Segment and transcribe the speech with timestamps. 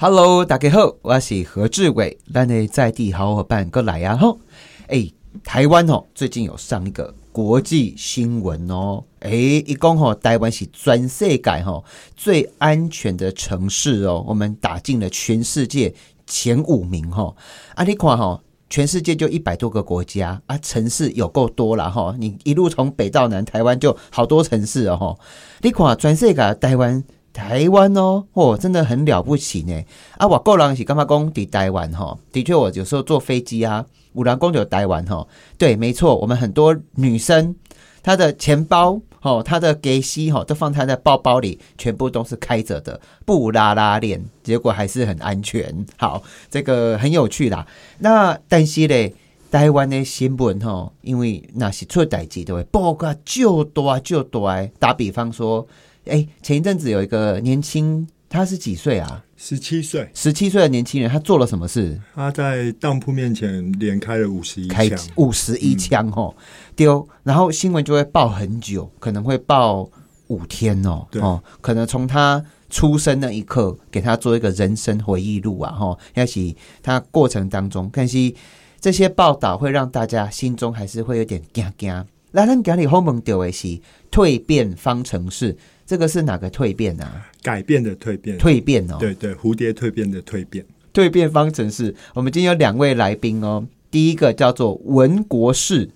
[0.00, 4.38] Hello，大家好，我是何志伟，咱的在地好伙伴过来啊吼。
[4.86, 5.10] 哎，
[5.42, 9.02] 台湾哦，最近有上一个国际新闻哦。
[9.18, 11.84] 哎，一共吼，台湾是全世界吼
[12.14, 15.92] 最安全的城市哦，我们打进了全世界
[16.28, 17.36] 前五名吼。
[17.74, 18.40] 啊，你看吼，
[18.70, 22.14] 全世界就一百多个国家啊，城市有够多了哈。
[22.20, 25.18] 你一路从北到南，台湾就好多城市哦。
[25.62, 27.02] 你看全世界台湾。
[27.32, 29.84] 台湾哦，哦，真的很了不起呢！
[30.16, 32.18] 啊，我个人是干嘛讲抵台湾哈？
[32.32, 35.24] 的确，我有时候坐飞机啊，五郎公有台湾哈。
[35.56, 37.54] 对，没错，我们很多女生，
[38.02, 45.86] 她的钱包哦，她的给息哈，都放她的包包里，全部都是开着的，不拉拉链，结果还是很安全。
[45.96, 47.64] 好，这个很有趣啦。
[47.98, 49.14] 那但是嘞，
[49.52, 54.50] 台湾的新闻哈，因为那是出代志都会报个就多就多。
[54.80, 55.64] 打比方说。
[56.08, 59.24] 哎，前一阵子有一个年轻，他是几岁啊？
[59.36, 61.96] 十七岁，十七岁的年轻人，他做了什么事？
[62.14, 66.34] 他在当铺面前连开了五十一枪，五十一枪哦，
[66.74, 69.88] 丢，然后新闻就会报很久，可能会报
[70.26, 76.52] 五天哦，哦，可能从他出生那一刻给他做一个人生回忆录啊，哈，要是
[76.82, 78.34] 他过程当中，但是
[78.80, 82.04] 这些报道会让大家心中还是会有点惊惊。
[82.32, 85.56] 来，咱讲里后门丢的是蜕变方程式。
[85.86, 87.26] 这个是哪个蜕变啊？
[87.42, 88.96] 改变的蜕变，蜕变哦。
[89.00, 90.62] 对对，蝴蝶蜕变的蜕变，
[90.92, 91.94] 蜕变方程式。
[92.12, 95.88] 我们今天有两位来宾哦，第一个叫做文国士，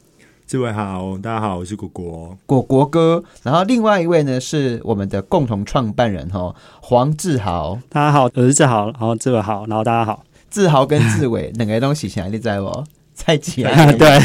[0.47, 3.23] 这位好，大家好，我是果果，果果哥。
[3.43, 12.85] 然后另外一位呢是我们的共同创办人哈，黄志豪，大家好，我是志豪，然后志伟好，然后大家好，志豪跟志伟两个东西想你在不？
[13.15, 14.19] 蔡起来， 对，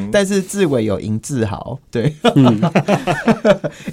[0.12, 2.14] 但是志伟有赢志豪，对，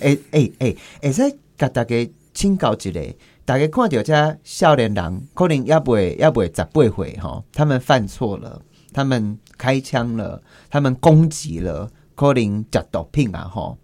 [0.02, 3.00] 哎哎哎哎， 在给大家请教一下，
[3.46, 8.62] 大家看到这少年人可能要不会要不会十八岁哈，他们犯错了，
[8.94, 13.76] 他们开枪了，他们攻击了，可能叫毒品啊哈。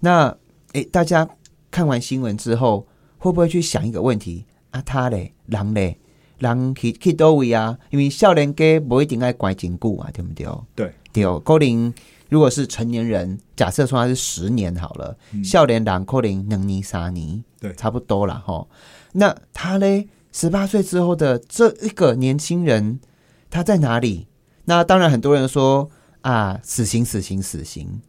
[0.00, 0.36] 那
[0.72, 1.26] 哎，大家
[1.70, 2.86] 看完新闻之后，
[3.18, 4.82] 会不会去想一个问题啊？
[4.84, 5.98] 他嘞，狼嘞？
[6.38, 7.78] 人去去多位啊？
[7.90, 10.46] 因为少年家不一定爱关紧固啊，对不对？
[10.74, 11.94] 对对，可能
[12.28, 18.66] 如果是成年人，假设说他是十年好了，少年人可能两年三年，对，差不多了哈。
[19.12, 20.04] 那他呢？
[20.32, 23.00] 十八岁之后的这一个年轻人，
[23.48, 24.26] 他在哪里？
[24.66, 25.88] 那当然，很多人说
[26.20, 28.02] 啊，死刑，死刑，死刑。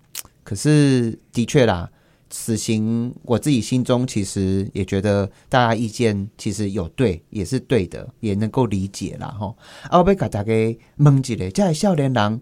[0.43, 1.89] 可是的确啦。
[2.29, 9.55] 死刑，我自己心中其实也觉得大家意见其实有对，也是对的，也能够理解啦哈。
[9.89, 12.39] 阿贝卡大概蒙起来，在少年郎，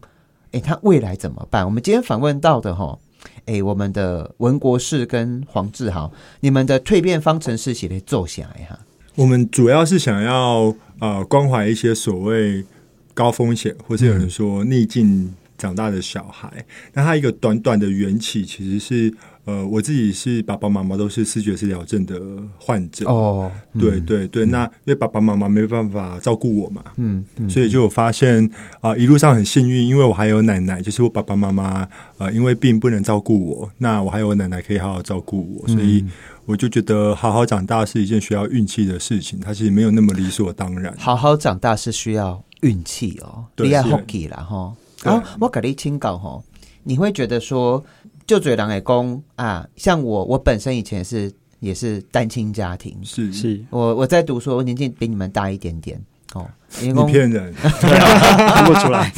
[0.51, 1.63] 哎，他未来怎么办？
[1.63, 2.97] 我们今天访问到的哈，
[3.45, 8.79] 哎，我们的文国士跟黄志豪，你们的蜕变方程式写的奏下来哈。
[9.15, 12.65] 我们主要是想要呃关怀一些所谓
[13.13, 19.13] 高风险，或是有人说逆境长大的小孩，那他一个短短的缘起其实是。
[19.45, 22.19] 呃，我自己是爸爸妈妈都是视觉失调症的
[22.57, 28.49] 患者哦，对对对，那因为爸爸妈妈没办法照顾我嘛，嗯，所以就有发现
[28.81, 36.03] 啊，一路上很幸运，因为我还有奶奶，就是我爸爸妈妈呃，因为病不能照顾我，那我还有奶奶可以好好照顾我，所以
[36.47, 40.91] 我就觉得好好长大是一件需要运气的事情，它其实没有那么理所当然。
[40.97, 44.73] 好好长大是需要运气哦，厉害 hockey 啦哈，
[45.03, 46.41] 然后我给你请教哈，
[46.81, 47.85] 你会觉得说。
[48.27, 56.01] 就嘴狼也公啊，像我，我本身以前是也是单亲家庭，是是，我我在读书，我年纪比你们大一点点
[56.33, 56.47] 哦。
[56.81, 59.11] 你骗人， 看不出来。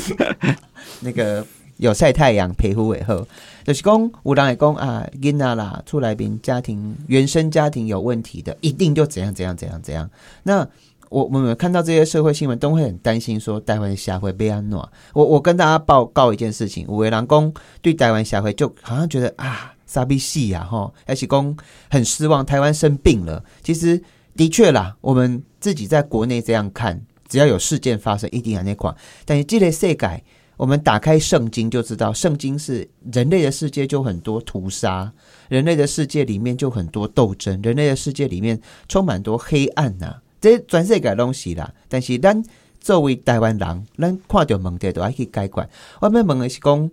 [0.99, 1.45] 那个
[1.77, 3.27] 有晒太阳，皮肤尾后，
[3.63, 10.09] 就是公五郎也公啊，囡娜啦，出来宾家庭原生家庭有问题的，一定就怎样怎样怎样怎样。
[10.43, 10.67] 那
[11.09, 14.89] 我我们看到这些社会新闻，都会很担心说台湾社会被安诺。
[15.13, 21.55] 我我跟大家报告一件事情，五位郎公对台湾社会就好像觉得啊，傻逼戏呀哈，而且公
[21.89, 23.43] 很失望，台湾生病了。
[23.63, 24.01] 其实
[24.35, 28.95] 的确啦，我们自己在国内这样看，只要有事件发生，一定要那款。
[29.25, 30.21] 但是这类世改，
[30.57, 35.11] 我们打开圣经就知道，圣经是人类的世界就很多屠杀，
[35.47, 38.59] 人类的世界里面就很多斗争，人类的世界里面
[38.89, 40.17] 充满多黑暗呐。
[40.39, 42.43] 这全世界东西啦，但是咱
[42.79, 45.69] 作为台湾人，咱看到问题都爱去解决。
[45.99, 46.89] 我们问的是讲，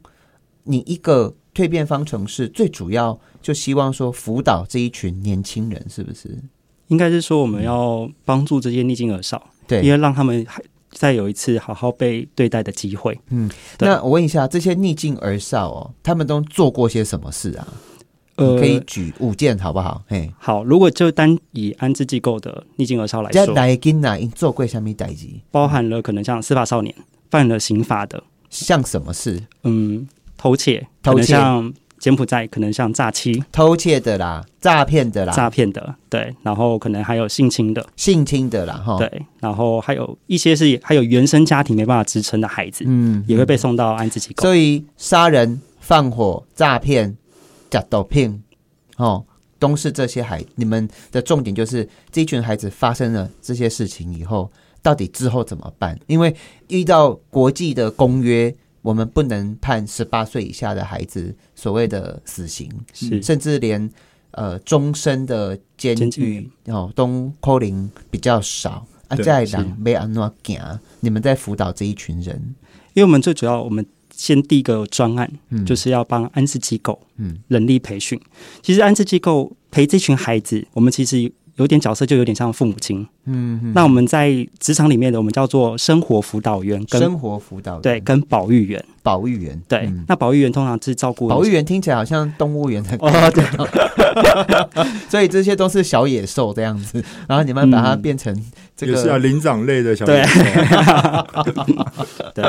[0.65, 6.37] 你一个蜕变方程式，最主要就希望说辅导这一群年轻人，是不是？
[6.89, 13.19] 应该是说，我们要帮助这些逆境而少，对，因为让他们还再有一次好好被对待的机会。
[13.31, 17.67] 嗯，那我问一下，这些逆境而少哦，他们都做过些什么事啊？
[18.37, 20.03] 呃，可以举五件好不好？
[20.09, 25.29] 嘿，好，如果就单以安置机构的逆境儿少来这说，来囡仔因做过什么代志？
[25.51, 26.95] 包含了可能像司法少年
[27.31, 29.43] 犯了刑法的，像什么事？
[29.63, 44.43] 嗯，偷窃，偷窃可能像柬埔寨，可能像诈欺、偷窃的啦，诈骗的啦，诈骗的，对，然后可能还有性侵的，性侵的啦，哈，，对，然后还有一些是还有原生家庭没办法支撑的孩子，嗯，也会被送到安置机构。
[44.43, 47.17] 所以杀人、放火、诈骗、
[47.75, 48.41] 假毒品，
[48.99, 49.25] 哦，
[49.59, 50.45] 都是这些孩。
[50.55, 54.49] 你们的重点就是这一群孩子发生了这些事情以后，
[54.81, 55.99] 到底之后怎么办？
[56.07, 56.33] 因为
[56.69, 63.91] 遇到国际的公约，我们不能判十八岁以下的孩子所谓的死刑，是甚至连
[64.31, 68.87] 呃终身的监监狱狱哦，都扣零比较少。
[69.09, 70.61] 啊，对在是让被安诺行，
[71.01, 72.41] 你们在辅导这一群人，
[72.95, 73.85] 因为我们最主要，我们
[74.17, 78.21] 先第一个专案嗯就是要帮安置机构嗯人力培训。
[78.63, 83.07] 其实安置机构陪这群孩子，我们其实有点角色，就有点像父母亲。
[83.27, 87.81] 嗯嗯，那我们在职场里面的，我们叫做生活辅导员跟生活辅导员。
[87.81, 88.85] 对跟保育员。
[89.03, 90.03] 保育员，对，嗯。
[90.09, 98.03] 那保育员通常是照顾保育员听起来好像动物园的，哦， 对， 所以这些都是小野兽这样子，然后你们把它嗯。
[98.03, 98.35] 变成
[98.77, 100.41] 这也是啊，个，灵长类的小对野兽。
[102.35, 102.45] 对，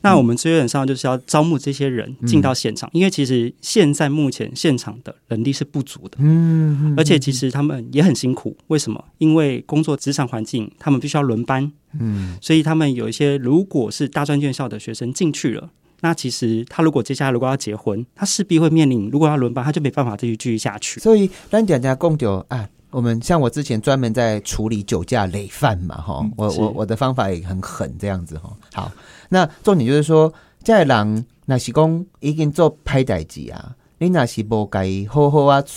[0.00, 8.39] 那我们基本上就是要招募这些人进到现场，因为其实现在目前现场的人力是不足的，嗯，而且其实他们也很辛苦。
[8.68, 9.04] 为什么？
[9.18, 15.70] 因为工作职场环境，他们必须要轮班，嗯所以他们有一些如果是大专院校的学生进去了。
[16.02, 20.98] 那其实他如果接下来如果要结婚，他势必会面临如果要轮班，他就没办法继续继续下去。
[21.00, 22.68] 所以咱讲讲共酒啊。
[22.92, 28.50] 我们像我之前专门在处理酒驾累犯嘛，哈、嗯我我我的方法也很狠，这样子哈。
[28.72, 28.90] 好，
[29.28, 30.32] 那重点就是说，
[30.64, 35.70] 在人那是讲已经做歹代志啊，你那是无该好好啊带，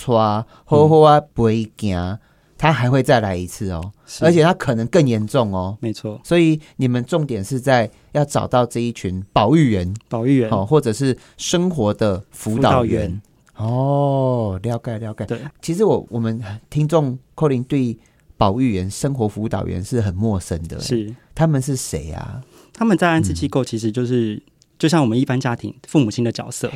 [0.65, 2.17] 好好啊陪行，
[2.63, 5.77] 他还会再来一次哦，而且他可能更严重哦。
[5.81, 13.21] 没错，所以你们重点是在要找到这一群保育员，保育员、哦，或者是生活的辅导员。
[13.57, 15.25] 哦，了解了解。
[15.25, 17.99] 对，其实我我们听众寇林对
[18.37, 22.41] 保育员、生活辅导员是很陌生的，是他们是谁啊？
[22.71, 24.41] 他们在安置机构其实就是、
[24.77, 26.71] 就像我们一般家庭父母亲的角色，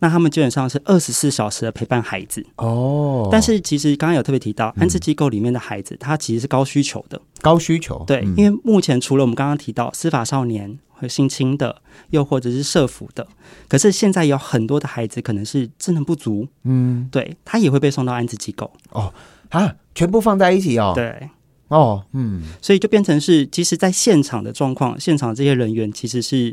[0.00, 2.44] 那他们基本上是二十四小时的陪伴孩子。
[2.56, 4.82] 哦，但是其实刚刚有特别提到，嗯。
[4.82, 7.20] 安置机构里面的孩子，他其实是高需求的。
[7.40, 8.34] 高需求，对，嗯。
[8.36, 13.26] 因为目前除了我们刚刚提到司法少年和性侵的，又或者是社服的，
[13.68, 17.08] 可是现在有很多的孩子可能是智能不足，嗯。
[17.10, 18.70] 对他也会被送到安置机构。
[18.90, 19.12] 哦。
[19.50, 21.30] 啊，全部放在一起哦，，对，
[21.68, 26.52] 哦，嗯，所以就变成是，其实，在现场的状况，现场这些人员其实是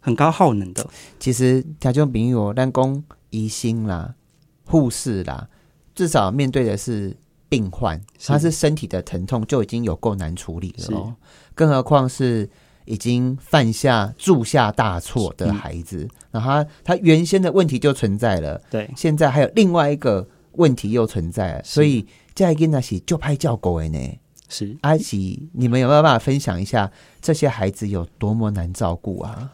[0.00, 0.86] 很高耗能的。
[1.18, 4.14] 其实听众朋友，咱讲医生啦、
[4.64, 5.48] 护士啦，
[5.94, 7.16] 至少面对的是
[7.48, 8.28] 病患，是。
[8.28, 11.14] 他是身体的疼痛就已经有够难处理了哦，
[11.54, 12.48] 更何况是
[12.84, 24.18] 已经犯下铸下大错的嗯孩子，然后他他原先的问题就存在了，对，现在还有另外一个问题又存在了，所以这一个那是就拍叫狗的呢。
[24.48, 24.74] 是。
[24.80, 26.90] 阿喜，你们有没有办法分享一下
[27.20, 29.52] 这些孩子有多么难照顾啊？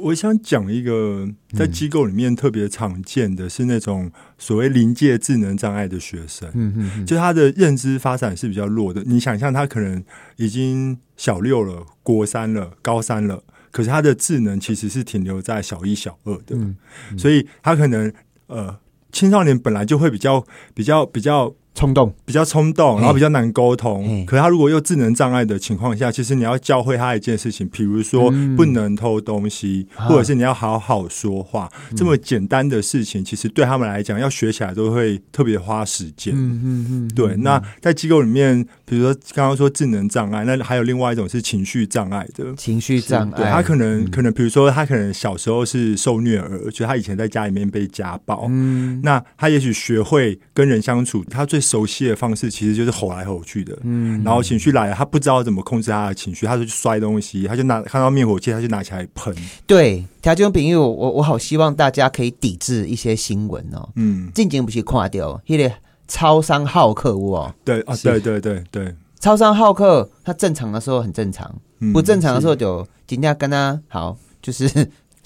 [0.00, 9.02] 我想讲一个在嗯机构里面特别常见的是那种所谓临界智能障碍的学生，嗯嗯嗯，就他的认知发展是比较弱的。
[9.04, 10.02] 你想象他可能
[10.36, 16.76] 已经小六了、国三了、高三了，可是他的智能其实是停留在小一、小二的，嗯
[17.18, 18.12] 所以他可能
[18.46, 18.78] 呃
[19.12, 24.24] 青少年本来就会比较比较比较冲动，比较冲动，然后比较难沟通。
[24.26, 28.50] 可是他如果又智能障碍的情况下，其实你要教会他一件事情，比如说嗯。
[28.56, 30.04] 不能偷东西，啊。
[30.06, 36.34] 或者是你要好好说话，这么简单的事情，其实对他们来讲要学起来都会特别花时间。
[36.36, 42.54] 嗯嗯嗯，对，那在机构里面，比如说刚刚说智能障碍，那还有另外一种是情绪障碍的。
[42.56, 44.10] 情绪障碍，对他可能、嗯。
[44.10, 49.00] 可能，比如说他可能小时候是受虐儿，就他以前在家里面被家暴，嗯。
[49.02, 53.78] 那他也许学会跟人相处，他最熟悉的方式其实就是吼来吼去的。
[53.82, 59.34] 嗯然后情绪来了，他不知道怎么控制他的情绪，他就去摔东西，他就拿看到灭火器，他就拿起来喷。
[59.66, 63.88] 对，条件朋友，我我好希望大家可以抵制一些新闻哦。
[63.94, 65.72] 嗯，近前不是看掉迄个
[66.08, 74.68] 超商好客有哦，对啊，是对对对对，超商好客，他正常的时候很正常，嗯不正常的时候就今天跟他好，就是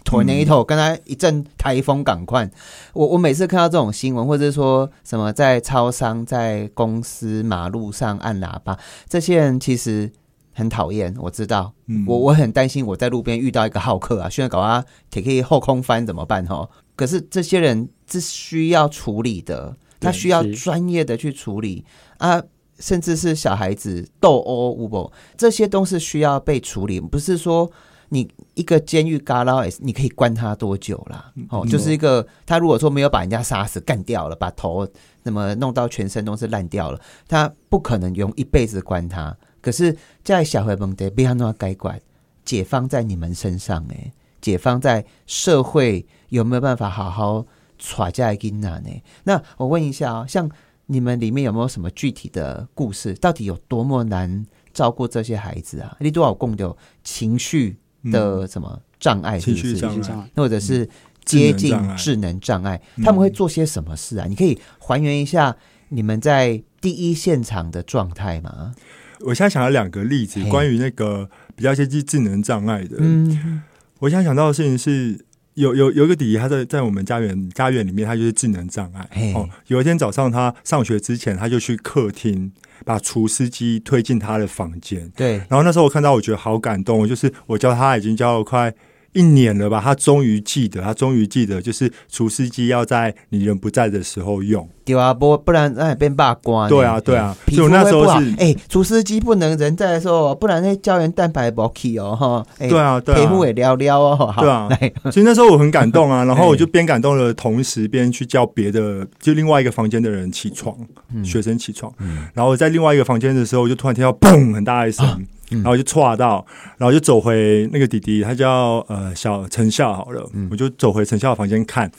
[0.04, 2.48] 鸵鸟一头，跟他一阵台风赶快。
[2.92, 10.12] 我我每次看到这种新闻，或者说什么在超商、在公司马路上按喇叭，这些人其实
[10.52, 11.72] 很讨厌，我知道。
[11.86, 16.44] 嗯我我很担心，我在路边遇到一个好客啊，现在搞他铁可以后空翻怎么办？
[16.44, 21.84] 哈，可是这些人是需要处理的，他需要是专业的去处理
[22.18, 22.40] 啊，
[22.78, 27.70] 甚至是小孩子斗殴、无不，这些都是需要被处理，不是说。
[28.14, 31.32] 你一个监狱嘎拉，你可以关他多久啦？
[31.50, 34.86] 哦，嗯就是一个他如果说没有把人家杀死、干掉了，把头
[35.24, 39.36] 那么弄到全身都是烂掉了，他不可能用一辈子关他。
[39.60, 42.00] 可是，在小黑蒙的被安诺该管，
[42.44, 47.44] 解放在你们身上哎，解放在社会有没有办法好好
[47.78, 49.02] 耍架金娜呢？
[49.24, 50.48] 那我问一下啊、像
[50.86, 53.14] 你们里面有没有什么具体的故事？
[53.14, 55.96] 到底有多么难照顾这些孩子啊？
[55.98, 57.78] 你多少共有情绪
[58.10, 59.74] 的什么障碍是是？
[59.74, 60.88] 情绪障碍或者是
[61.24, 64.26] 接近智能障碍障碍，嗯他们会做些什么事啊？
[64.28, 65.56] 你可以还原一下
[65.88, 68.74] 你们在第一现场的状态吗？
[69.20, 72.96] 我现在想到两个例子，关于那个比较接近智能障碍的。
[72.98, 73.62] 嗯，
[74.00, 75.23] 我现在想到的事情是，
[75.54, 79.32] 有有有一个弟弟，他在在我们家园家园里面，他就是智能障碍。
[79.34, 82.52] 哦，有一天早上他上学之前，他就去客厅
[82.84, 85.10] 把厨师机推进他的房间。
[85.16, 88.74] 对，然后那时候我看到，我觉得好感动，就是我教他已经教了快
[89.14, 94.68] 一年了吧，他终于记得，他终于记得，就是除湿机要在你人不在的时候用。
[94.84, 96.68] 对啊，不不然那变罢瓜呢。
[96.68, 98.34] 对啊对啊皮所以我那时候是。
[98.38, 102.44] 哎，除湿机不能人在的时候，不然那胶原蛋白不起哦哈。
[102.58, 104.14] 哎对啊，对啊，皮肤也撩撩哦。
[104.16, 110.76] 好对啊来 所以那时候我很感动啊， 然后我就边感动的同时，边去叫别的就另外一个房间的人起床，
[111.24, 111.90] 学生起床。
[112.00, 116.44] 嗯然后在另外一个房间的时候，我就突然听到砰很大一声，嗯然后我就错到，
[116.78, 121.90] 然后就走回那个弟弟，他叫呃小陈笑好了，嗯我就走回陈笑的房间看，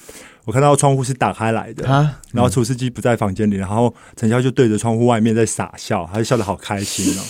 [0.46, 1.88] 我看到窗户是打开来的。
[1.90, 7.22] 啊，然后厨师机不在房间里，然后陈笑就对着窗户外面在傻笑，他就笑得好开心哦。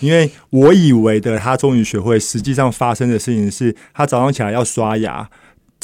[0.00, 5.28] 因为我以为的他终于学会，实际上发生的事情是他早上起来要刷牙，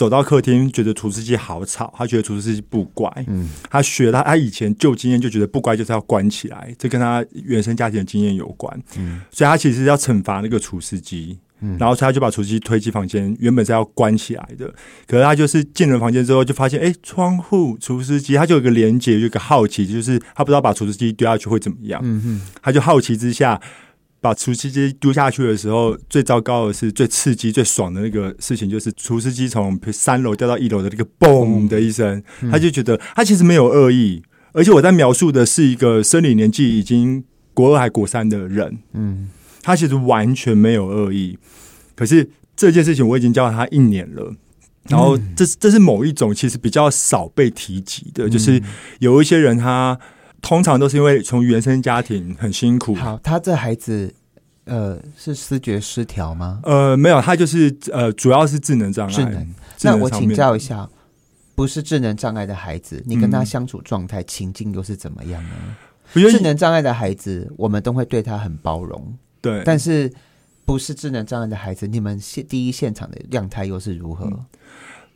[0.01, 3.07] 走到客厅觉得除湿机好吵，他觉得除湿机不乖。
[3.27, 8.83] 嗯他学他他以前旧经验就觉得不乖就是要关起来，这跟他原生家庭的经验有关。
[8.97, 11.39] 嗯所以他其实要惩罚那个除湿机。
[11.61, 14.75] 嗯然后他就把除湿机推进房间，原本是要关起来的，
[15.07, 23.61] 可是他就是进了房间之后，就发现，哎，窗户除湿机，他就有个连接，有一个好奇，就是他不知道把除湿机丢下去会怎么样，嗯嗯，他就好奇之下。
[24.21, 31.67] 把厨师机丢下去的时候，最糟糕的是最刺激、最爽的那个事情，就是厨师机从三楼掉到一楼的那个嘣。
[31.69, 34.23] 的一声，他就觉得他其实没有恶意，
[34.53, 37.25] 而且我在描述的是一个生理年纪已经
[37.55, 39.29] 国二还国三的人，嗯。
[39.63, 41.39] 他其实完全没有恶意，
[41.95, 44.35] 可是这件事情我已经教了他一年了。
[44.89, 48.61] 然后这这是某一种其实比较少被提及的，就是
[49.01, 49.99] 有一些人他
[50.43, 54.15] 通常都是因为从原生家庭很辛苦，好，他这孩子
[54.65, 56.61] 呃是视觉失调吗？
[56.65, 59.13] 呃，没有，他就是呃主要是智能障碍。
[59.13, 59.55] 智能。
[59.77, 60.89] 智那我请教一下，
[61.55, 65.51] 不是智能障碍的孩子，你跟他嗯相处状态、情境又是怎么样呢？
[66.13, 70.13] 智能障碍的孩子，我们都会对他很包容，对，但是
[70.65, 74.29] 不是智能障碍的孩子，你们现第一现场的样态又是如何？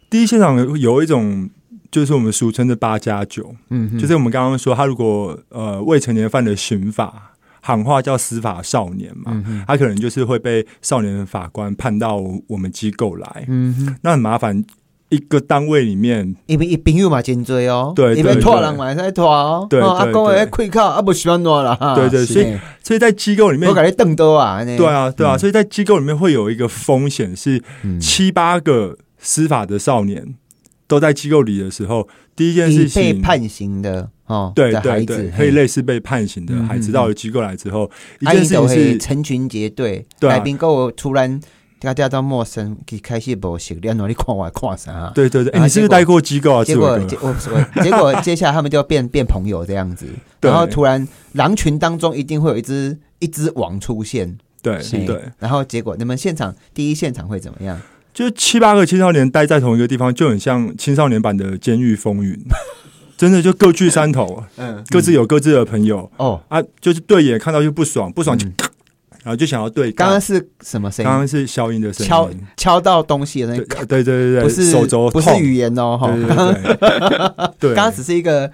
[0.08, 1.50] 第一现场有有一种
[1.90, 7.30] 就是我们俗称的八加九，嗯，就是我们刚刚说他如果呃未成年犯的刑法。
[7.66, 14.62] 喊话叫司法少年嘛，嗯哼，他可能就是会被少年法官判到我们机构来，嗯哼，那很麻烦。
[15.08, 18.42] 一个单位里面，因为一朋友嘛真多哦，对因为对对。
[18.42, 25.38] 拖人嘛在拖哦，对哦阿公会开口，啊不喜欢挪了哈，对对 所以所以在机构里面我，感觉更多啊，对对，啊，对啊，嗯。
[25.38, 27.98] 所以在机构里面会有一个风险是嗯。
[28.00, 30.34] 七八个司法的少年
[30.94, 41.40] 都在机构里的时候，第一件事情被，判刑的哦，对的孩子对对，可以类似被判刑的孩子到了机构来之后，一件事情是，成群结队，来宾跟我突然
[41.80, 45.12] 大家都陌生，一开始无熟练，你看我看啥？
[45.14, 46.64] 对对对，你是不是待过机构啊？
[46.64, 50.06] 结果结我我 结果接下来他们就变变朋友这样子，
[50.40, 57.78] 然后突然狼群当中一定会有一只一只王出现，对是对，然后结果你们现场第一现场会怎么样？
[58.14, 62.32] 就七八个青少年待在同一个地方，就很像青少年版的《监狱风云》，
[63.18, 68.54] 真的就各据山头，嗯，各自有各自的朋友哦，啊，就是对眼看到就不爽，不爽就嗯。
[69.24, 70.06] 然后就想要对干。
[70.06, 71.08] 刚刚是什么声音？
[71.08, 76.08] 刚刚是消音的声音，敲敲到东西的那对个，对对对对，不是手肘不是痛语言哦，哈，
[77.58, 78.50] 对 刚刚只是一个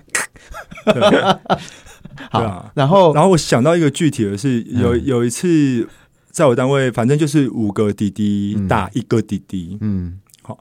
[2.31, 5.05] 好啊，然后然后我想到一个具体的是，有嗯。
[5.05, 5.89] 有一次
[6.31, 8.69] 在我单位，反正就是五个弟弟嗯。
[8.69, 10.19] 打一个弟弟，嗯。
[10.43, 10.59] 好。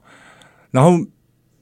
[0.70, 0.92] 然后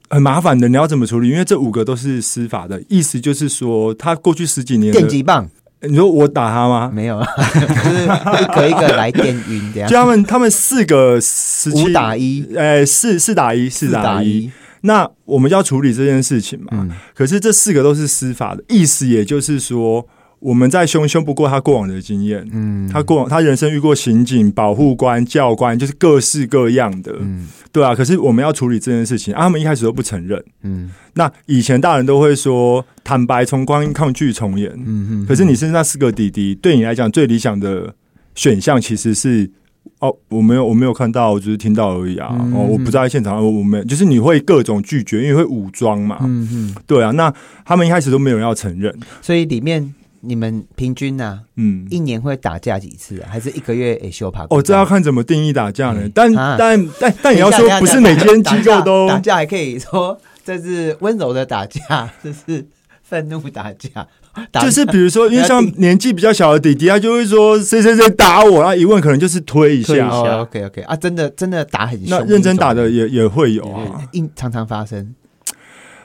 [0.09, 1.29] 很麻烦的，你要怎么处理？
[1.29, 5.49] 因为这五个都是司法的，意思就是说，他过去十几年的电击棒。
[5.81, 6.91] 你说我打他吗？
[6.93, 7.17] 没有，
[7.55, 14.51] 就是一个一个来电晕的 就，他们他们四个十七五打一，呃，四四打一，四打一，一，
[14.81, 16.67] 那我们要处理这件事情嘛？
[16.73, 16.91] 嗯。
[17.15, 20.05] 可是这四个都是司法的意思，也就是说，
[20.39, 27.93] 我们在凶凶不过他过往的经验，嗯他过往他人生遇过刑警、保护官、教官，就是各式各样的，嗯对啊。
[27.93, 30.43] 可是我们要处理这件事情，啊，他们一开始都不承认。
[30.63, 34.71] 嗯那以前大人都会说坦白从宽，抗拒从严。
[34.75, 37.93] 嗯嗯，可是你是那四个弟弟，对你来讲最理想的
[38.35, 39.51] 选项其实是。
[39.99, 42.29] 哦，我没有，我没有看到，我只是听到而已啊。
[42.39, 46.19] 嗯哦，我不在现场，我我没有，就是你会各种拒绝，因为会武装嘛。
[46.21, 47.33] 嗯嗯，对啊，那
[47.65, 48.93] 他们一开始都没有人要承认。
[49.21, 53.29] 所以里面你们平均呢、嗯，一年会打架几次、啊？
[53.31, 54.45] 还是一个月也休爬？
[54.49, 56.01] 哦，这要看怎么定义打架呢？
[56.03, 62.65] 嗯但啊但但但也要说不是每间机构都打架还可以说这是温柔的打架， 这是
[63.01, 64.07] 愤怒打架，
[64.51, 69.87] 打就是比如说，因为像年纪比较小的弟弟，他就会说谁谁谁打我，然后一问可能就是推一下。
[69.93, 74.01] 推一下哦，OK OK 啊，真的真的打很凶，那认真打的也也会有啊。
[74.11, 75.15] 硬常常发生。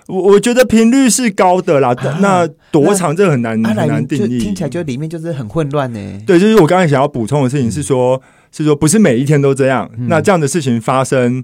[0.06, 4.38] 我我觉得频率是高的啦，但那多长这很难啊，很难定义。
[4.38, 6.22] 听起来就里面就是很混乱呢。
[6.26, 8.20] 对，就是我刚才想要补充的事情是说，
[8.52, 9.90] 是说不是每一天都这样。
[9.96, 11.42] 嗯那这样的事情发生，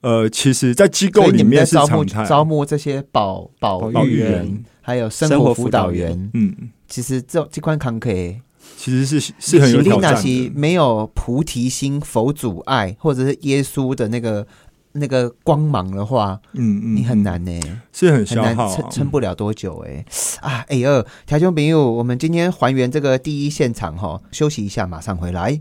[0.00, 2.28] 呃，其实在机构里面是招募常态。
[2.28, 6.54] 招募这些保保保育员员，还有生生活活辅辅导员嗯，
[6.88, 8.36] 其实这这款坎坷。
[8.76, 10.52] 其实是是很有挑战那些的。
[10.54, 14.46] 没有菩提心、佛祖爱，或者是耶稣的那个
[14.92, 17.60] 那个光芒的话，嗯嗯，你很难呢、
[17.92, 20.04] 是很很难消耗啊、撑撑不了多久哎、
[20.40, 20.64] 啊！
[20.68, 25.60] 哎呦条兄朋友，我们今天还原这个第一现场哈，休息一下，马上回来。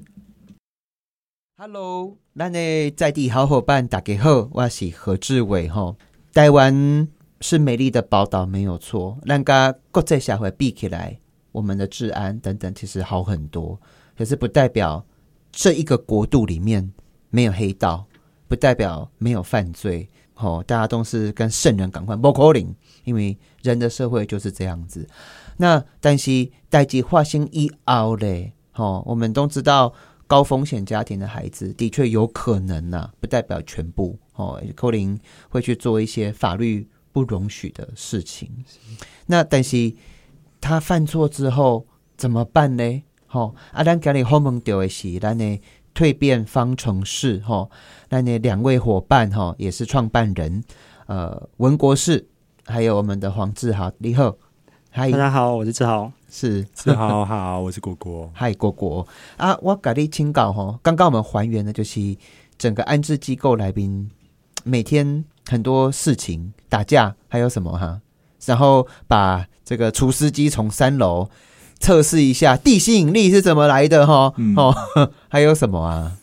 [1.57, 5.95] Hello，咱的在地好伙伴大家好，我是何志伟哈。
[6.33, 7.07] 台湾
[7.41, 9.19] 是美丽的宝岛，没有错。
[9.27, 11.19] 咱跟国际社会比起来，
[11.51, 13.79] 我们的治安等等其实好很多，
[14.17, 15.05] 可是不代表
[15.51, 16.91] 这一个国度里面
[17.29, 18.07] 没有黑道，
[18.49, 20.09] 不代表没有犯罪。
[20.33, 25.05] 哦，大家都是跟圣人赶快不可能，因为人的社会就是这样子。
[25.57, 29.93] 那但是代际化生以后嘞，哦，我们都知道
[30.27, 35.19] 高风险家庭的孩子的确有可能呐、不代表全部哦，可能
[35.49, 38.49] 会去做一些法律不容许的事情。
[39.25, 39.93] 那但是
[40.61, 43.03] 他犯错之后怎么办呢？
[43.27, 45.59] 吼、啊，咱今日好问到的是咱的
[45.93, 47.69] 蜕变方程式，吼、
[48.09, 50.63] 那那两位伙伴，吼、也是创办人，
[51.07, 52.25] 呃，文国士，
[52.65, 54.35] 还有我们的黄志豪，你好，
[54.91, 56.11] 嗨大，家好，我是志豪。
[56.31, 58.29] 是志豪好，我是果果。
[58.35, 62.15] 嗨，果果啊，我给你清稿吼，刚刚我们还原的就是
[62.57, 64.09] 整个安置机构来宾
[64.63, 67.99] 每天很多事情打架，还有什么哈？
[68.45, 71.27] 然后把这个厨师机从三楼
[71.79, 74.33] 测试一下地心引力是怎么来的哈？
[74.37, 74.75] 嗯哦，
[75.29, 76.13] 还有什么啊？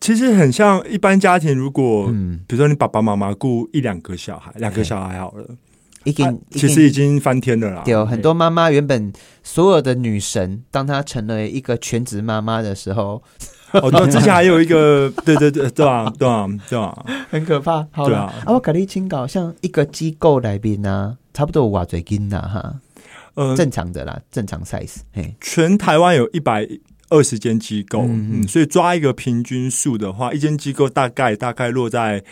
[0.00, 5.46] 其实很像一般家庭，如果、嗯，比如说你爸爸妈妈雇一两个小孩，两个小孩好了，
[6.04, 7.82] 已经、啊其实已经翻天了啦。
[7.86, 9.12] 有很多妈妈原本
[9.42, 13.20] 所有的女神，当她成了一个全职妈妈的时候，
[13.72, 17.84] 哦，对， 之前还有一个，对对对，对啊，对啊，对啊，很可怕。
[17.90, 22.74] 好了，对啊啊，我给你请教，像一个机构来宾呢，差不多有偌侪斤呐哈，
[23.36, 24.96] 呃，正常的啦，正常 size。
[25.12, 26.66] 嘿，全台湾有一百
[27.10, 32.24] 二十间机构，嗯嗯嗯所以抓一个平均数的话，一间机构大概大概落在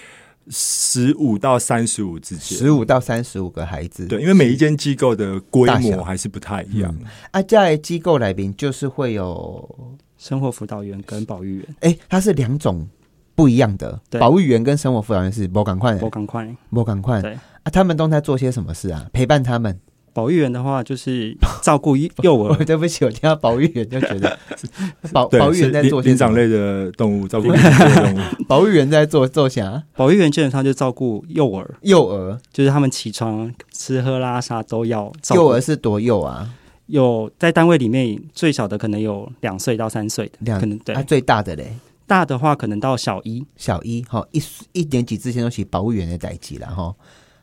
[0.48, 2.58] 十五到三十五之间。
[2.58, 4.06] 十五到三十五个孩子。
[4.06, 6.94] 对，因为每一间机构的规模还是不太一样。
[7.30, 12.88] 啊，在机构来宾就是会有，生活辅导员跟保育员，哎，它是两种
[13.34, 16.56] 不一样的，对保育员跟生活辅导员是不赶快不，赶快。
[16.70, 19.06] 不赶快对啊，他们都在做些什么事啊？
[19.12, 19.78] 陪伴他们。
[20.14, 24.38] 保育员的话，就是照顾幼我儿， 对不起，我听到保育员就觉得
[25.12, 26.00] 保，保育员在做？
[26.00, 27.48] 灵灵长类的动物，照顾。
[28.48, 29.82] 保育员在做做啥？
[29.94, 35.60] 保育员基本上就照顾幼儿，幼儿，就是他们起床、吃喝拉撒都要幼儿。
[35.60, 36.48] 是多幼啊？
[36.86, 41.72] 有在单位里面最小的可能有两岁到三岁的，两可能对啊，最大的嘞，
[42.06, 46.94] 大的话可能到小一，小一哈，一一年级之前都是保育员的代际了哈，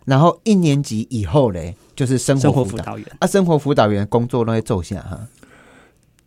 [0.06, 3.08] 然后一年级以后嘞，就是生生活辅导活辅导员。
[3.20, 5.28] 啊，生活辅导员工作那些奏下哈，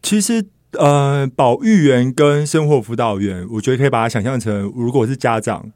[0.01, 0.47] 其实，
[0.79, 5.69] 呃，保育员跟生活辅导员，我觉得可以把它想象成，如果是家长，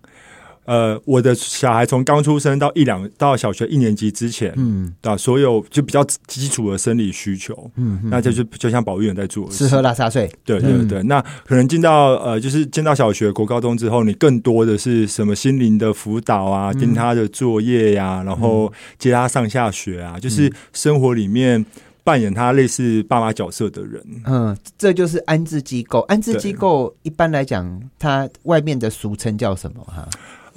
[0.69, 4.95] 呃，我的小孩从刚出生到一两到小学一年级之前，嗯。
[5.03, 21.65] 啊，所有就比较基础的生理需求，嗯，嗯那就是就像保育员在做吃喝拉撒睡，对对对，那可能进到呃，就是进到小学、国高中之后，你更多的是什么心灵的辅导啊，盯他的作业呀、然后接他上下学啊，就是生活里面
[22.05, 24.03] 扮演他类似爸妈角色的人。
[24.27, 26.01] 嗯，这就是安置机构。
[26.01, 30.07] 安置机构一般来讲，它外面的俗称叫什么哈？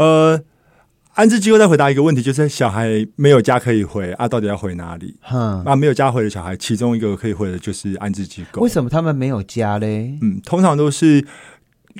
[0.01, 0.41] 呃，
[1.13, 5.15] 安置机构再回答一个问题，就是小孩没有家可以回啊，到底要回哪里？
[5.21, 8.69] 哼，啊，没有家回的小孩，其中一个可以回的就是安置机构为。
[8.69, 10.17] 什么他们没有家嘞？
[10.21, 11.23] 嗯，通常都是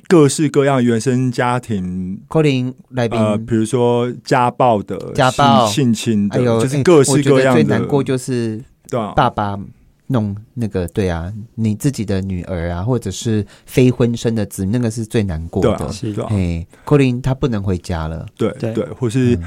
[0.08, 7.62] 各式各样原生家庭，可能来宾，呃，比如说家暴的、家暴性性侵的，哎呦，就是哎各式各样的。
[7.62, 9.56] 最难过就是对啊，爸爸
[10.06, 15.76] 弄那个，对啊，你自己的女儿啊，或者是非婚生的子女，那个是最难过的。
[15.76, 15.92] 对啊，。
[15.92, 16.24] 是的。
[16.24, 18.50] 啊，哎，柯林他不能回家了，对。
[18.58, 18.72] 对。
[18.72, 19.44] 对，或是嗯。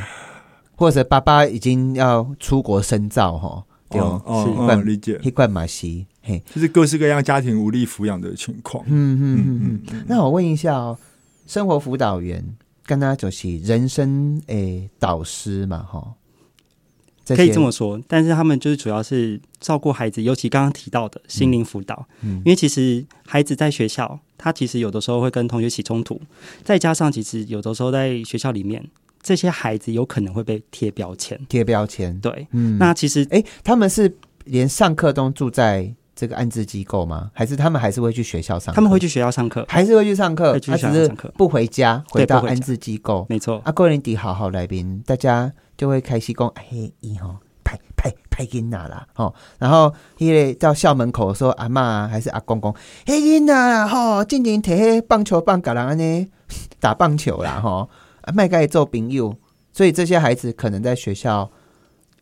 [0.77, 8.83] 或者爸爸已经要出国深造哈，对哦哦，是哦哦，理解，一罐马西，嘿，就是各式各样家庭无力抚养的情况。
[8.87, 9.61] 嗯嗯嗯嗯。
[9.63, 9.81] 嗯。
[9.93, 10.97] 嗯那我问一下哦，
[11.47, 12.43] 生活辅导员
[12.85, 16.05] 跟他就是人生诶导师嘛，哈，
[17.27, 26.21] 可以这么说，但是他们就是主要是照顾孩子，尤其刚刚提到的心灵辅导，嗯因为其实孩子在学校，他其实有的时候会跟同学起冲突，
[26.63, 28.83] 再加上其实有的时候在学校里面，
[29.23, 31.39] 这些孩子有可能会被贴标签。
[31.49, 37.29] 贴标签，对，嗯，那其实哎，他们是连上课都住在这个安置机构吗？
[37.33, 38.75] 还是他们还是会去学校上课？
[38.75, 43.25] 他们会去学校上课，还是会去上课，他只是不回家，回到安置机构。
[43.29, 52.73] 没错，啊，过年底好好来宾，大家就会开始讲，嘿，伊吼拍拍拍囡仔啦，吼，然后迄个到校门口说阿嬷还是阿公公，
[53.05, 56.29] 嘿囡仔啦，吼，静静摕迄棒球棒甲人安尼
[56.79, 57.89] 打棒球啦，吼，
[58.21, 59.35] 啊，卖甲伊做朋友，
[59.73, 61.51] 所以这些孩子可能在学校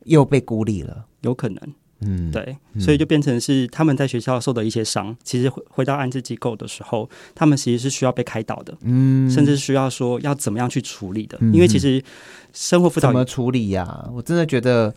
[0.06, 1.60] 又被孤立了，有可能。
[2.06, 2.82] 嗯，，对，嗯。
[2.82, 9.30] 所以就变成是他们在学校受的一些伤，其实回回到安置机构的时候，他们其实是需要被开导的，嗯。
[9.30, 11.38] 甚至需要说要怎么样去处理的。
[11.42, 11.54] 嗯。
[11.54, 12.04] 因为其实
[12.54, 14.94] 生活辅导怎么处理呀、我真的觉得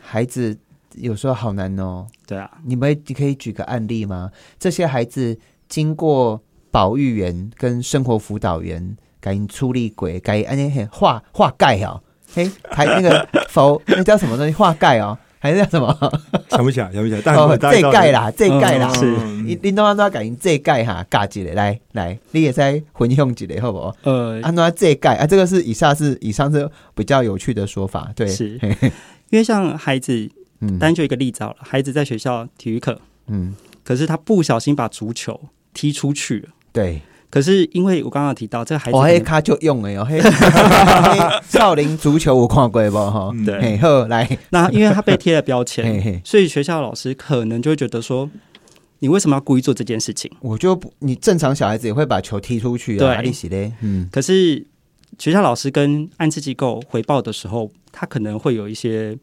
[0.00, 0.56] 孩子
[0.96, 2.06] 有时候好难哦。
[2.26, 4.30] 对啊，你们你可以举个案例吗？
[4.58, 5.38] 这些孩子
[5.68, 12.02] 经过保育员跟生活辅导员给你处理过，给安尼嘿化化钙哦，
[12.34, 14.52] 嘿，还那个否那叫什么东西？
[14.52, 15.92] 化盖哦，还是叫什么？
[16.48, 21.04] 想不起来，想不起来，但哦，我大概知道这盖啦，这盖啦，是嗯你你拢安怎给你这盖哈？
[21.10, 23.96] 嘎一个来来，你也在分享一个好不好？
[24.04, 25.26] 呃，安怎这盖啊？
[25.26, 28.56] 这个是以下是以上是比较有趣的说法，对，是
[29.30, 35.40] 因为像孩子，嗯单就一个例子好了，孩子在学校体育课，嗯，可是他不小心把足球
[35.74, 36.50] 踢出去了。
[36.72, 37.02] 对。
[37.32, 40.30] 可是因为我刚刚提到这个孩子哦，可能，迄卡就用的哦，嘿，嘿
[41.48, 43.30] 少林足球我看过不 哈？
[43.32, 43.58] 嗯对。
[43.58, 48.28] 嘿，好来，那因为他被贴了标 嘿签，所以学校老师可能就会觉得说，
[48.98, 50.30] 你为什么要故意做这件事情？
[50.40, 53.22] 我就不，你正常小孩子也会把球踢出去啊，对。
[53.22, 54.62] 利息嘞，嗯，可是
[55.18, 59.16] 学校老师跟安置机构回报的时候，他可能会有一些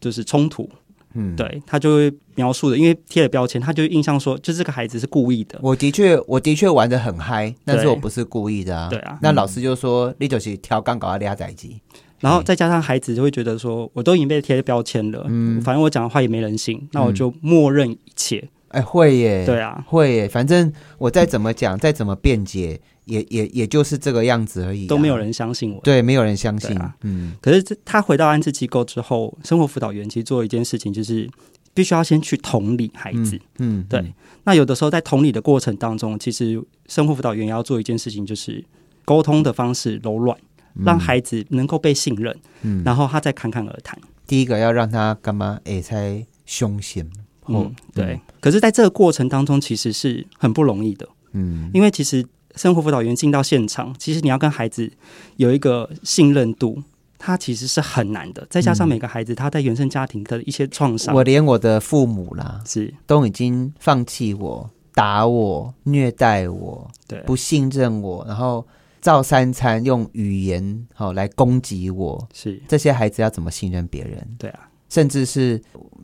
[0.00, 0.68] 就是冲突，
[1.14, 1.34] 嗯，。
[1.34, 8.88] 对他就会描述的，因为贴了标签，他就印象说，就这个孩子是故意的，我的确，我的确玩的很嗨，但是我不是故意的啊。
[8.88, 9.18] 对啊。
[9.22, 11.80] 那老师就说你就是调杠搞的俩仔机，
[12.20, 15.60] 然后再加上孩子就会觉得说，我都已经被贴标签了，嗯。
[15.62, 18.48] 反正我讲的话也没人信，那我就默认一切。
[18.74, 25.80] 哎，会耶，对啊，会耶，反正我再怎么讲，再怎么辩解，也也也就是这个样子而已啊，都没有人相信我。
[25.82, 31.28] 对，没有人相信啊，嗯可是这他回到安置机构之后，生活辅导员其实做一件事情，就是
[31.72, 33.40] 必须要先去同理孩子。
[33.58, 34.12] 嗯，对，
[34.44, 38.64] 那有的时候在同理的过程当中，其实生活辅导员也要做一件事情，就是
[39.04, 40.36] 沟通的方式柔软，
[40.84, 43.98] 让孩子能够被信任，嗯然后他再侃侃而谈。
[44.26, 45.60] 第一个要让他干嘛？
[45.64, 47.06] 哎，才凶险，
[47.48, 48.20] 嗯，对。
[48.40, 52.24] 可是，在这个过程当中，其实是很不容易的，嗯因为其实
[52.56, 54.90] 生活辅导员进到现场，其实你要跟孩子
[55.36, 56.82] 有一个信任度。
[57.16, 68.66] 他其实是很难的，再加上每个孩子他在原生家庭的一些创伤，我连我的父母啦，是都已经放弃我、打我、虐待我、对不信任我，然后
[69.00, 72.28] 照三餐用语言好、来攻击我。
[72.34, 74.28] 是，这些孩子要怎么信任别人？
[74.36, 75.62] 对啊，甚至是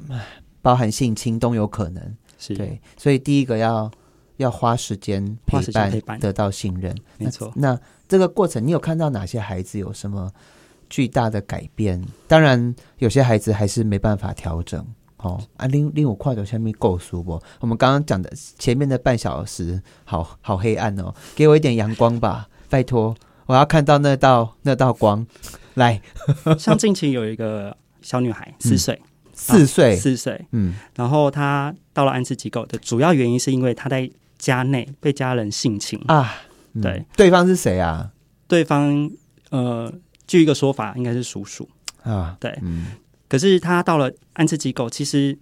[0.09, 0.25] 唉
[0.63, 2.17] 包含性侵都有可能。
[2.39, 3.91] 是，对，所以第一个要
[4.39, 6.97] 要花时间陪伴，陪伴得到信任。
[7.19, 7.53] 没错。
[7.55, 10.33] 那这个过程，你有看到哪些孩子有什么
[10.89, 12.03] 巨大的改变？
[12.27, 14.85] 当然，有些孩子还是没办法调整。
[15.19, 17.39] 哦啊，令令我跨走下面够舒不？
[17.61, 25.27] 我们刚刚讲的前面的半小时，好好黑暗哦，给我一点阳光吧， 拜托，我要看到那道那道光。
[25.75, 26.01] 来，
[26.59, 28.99] 像近期有一个小女孩，四岁，
[29.41, 30.75] 四岁，四岁，嗯。
[30.95, 36.35] 然后他到了安置机构的主要原因是因为他在家内被家人性侵，啊，
[36.75, 36.83] 嗯。
[36.83, 38.11] 对，对方是谁啊？
[38.47, 39.11] 对方
[39.51, 39.93] 呃，
[40.27, 41.69] 据一个说法应该是叔叔，
[42.03, 42.89] 啊，对，嗯。
[43.29, 45.39] 可是他到了安置机构，其实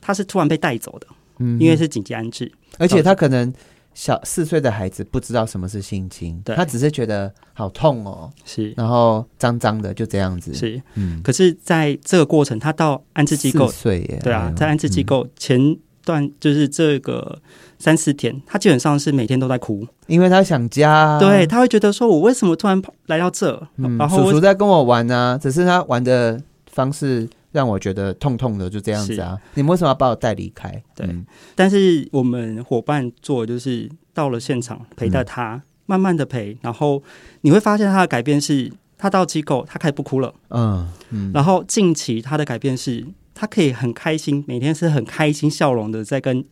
[0.00, 1.06] 他是突然被带走的，
[1.38, 1.60] 嗯。
[1.60, 3.52] 因为是紧急安置，而且他可能
[3.94, 6.54] 小四岁的孩子不知道什么是性侵，对。
[6.56, 8.74] 他只是觉得好痛哦，是。
[8.76, 17.40] 然后脏脏的就这样子。，是，嗯，可是在这个过程，他到安置机构四，岁耶，对啊在安置机，构前段就是这个
[17.78, 20.92] 三四天，他基本上是每天都在哭，嗯因为他想家。
[20.92, 23.54] 啊，对，他会觉得说，我为什么突然跑来到这？
[23.76, 29.38] 嗯，然后我叔叔在跟我玩啊，只是他玩的方式让我觉得痛痛的，就这样子啊。
[29.54, 30.68] 你们为什么要把我带离开？
[30.94, 31.06] 对。
[31.06, 31.24] 嗯。
[31.54, 35.10] 但是我们伙伴做就是到了现场陪嗯。
[35.12, 37.00] 带他，慢慢的陪，然后
[37.42, 46.44] 你会发现他的改变是，他到机构他开始不哭了，嗯嗯，然后近期他的改变是，他可以很开心，每天是很开心笑容的在跟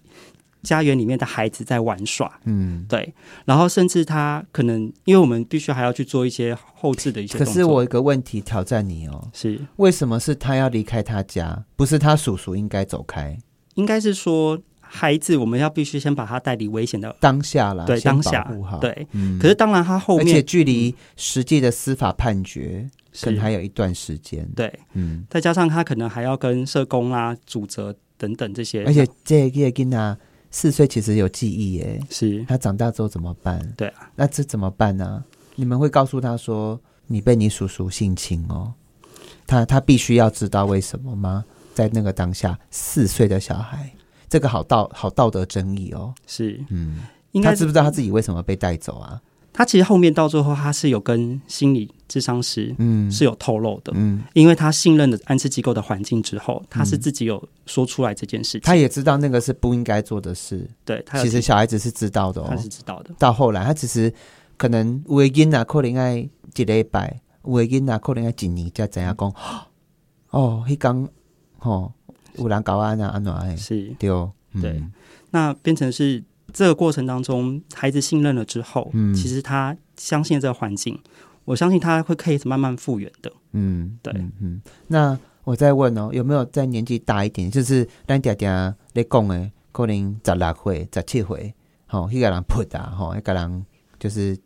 [0.62, 2.84] 家园里面的孩子在玩耍，嗯。
[2.88, 3.12] 对，
[3.44, 9.60] 然后甚至他可能因为我们必须还要去做一些后置的一些可是我有个问题挑战你哦，是。
[9.76, 13.36] 为什么是他要离开他家，不是他叔叔应该走开？
[13.74, 19.38] 应该是说孩子我们要必须先把他带离危险的，当下啦，对先当下对，嗯。
[19.38, 22.86] 可是当然他后而且面距离实际的司法判决
[23.20, 23.40] 可能是。
[23.40, 24.46] 还有一段时间。
[24.54, 24.72] 对。
[24.92, 30.16] 嗯，再加上他可能还要跟社工啊、主责等等这些，而且这个囡仔
[30.52, 33.66] 四岁其实有记忆耶，是他长大之后怎么办？
[33.76, 35.24] 对啊，那这怎么办呢、
[35.56, 38.72] 你们会告诉他说你被你叔叔性侵哦，
[39.46, 41.44] 他他必须要知道为什么吗？
[41.74, 43.90] 在那个当下，四岁的小孩，
[44.28, 46.14] 这个好道好道德争议哦。
[46.26, 47.00] 是嗯，
[47.32, 49.20] 应该他知不知道他自己为什么被带走啊？
[49.52, 58.62] 他其实后面到最后，他是有跟心理智商师嗯，是有透露的，嗯，因为他信任的安置机构的环境之后，他是自己有说出来这件事情。
[58.62, 60.66] 他也知道那个是不应该做的事。
[60.84, 62.46] 对他有其实小孩子是知道的哦。
[62.48, 62.58] 他哦。
[62.58, 64.12] 是知道的，到后来，他其实
[64.56, 69.34] 可能有的囡仔可能爱一礼拜，有的囡仔可能爱一年才知影讲，
[70.30, 71.08] 哦，迄讲
[71.58, 71.92] 吼
[72.38, 73.94] 有人搞安啊安怎诶，是。
[73.98, 74.62] 对，嗯。
[74.62, 74.82] 对。
[75.30, 80.98] 那变成是这个过程当中，孩子信任了之后，嗯其实他相信这个环境，
[81.44, 83.32] 我相信他会可以慢慢复原的。
[83.52, 84.62] 嗯，对嗯嗯。
[84.88, 88.48] 那我再问哦，有没有在年纪大一点，就是咱爹爹
[88.92, 91.54] 咧讲的，可能十六岁、十七岁，
[91.86, 93.66] 吼、迄个人扑啊，吼、迄个人
[93.98, 94.38] 就是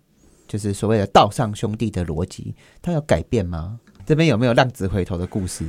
[0.49, 3.79] 就是所谓的道上兄弟的逻辑，他有改变吗？
[4.07, 5.65] 这边有没有浪子回头的故事？